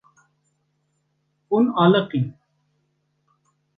[1.49, 2.27] Hûn aliqîn.